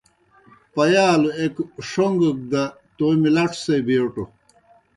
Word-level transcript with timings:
پیالوْ 0.73 1.29
ایْک 1.39 1.55
ݜَون٘گَک 1.87 2.37
دہ 2.51 2.63
تومیْ 2.97 3.29
لڇو 3.35 3.57
سے 3.63 3.75
بیٹُو۔ 3.85 4.23